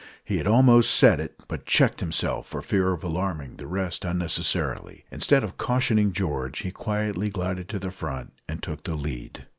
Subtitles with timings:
[0.25, 5.05] He had almost said it, but checked himself for fear of alarming the rest unnecessarily.
[5.11, 9.45] Instead of cautioning George, he quietly glided to the front, and took the lead.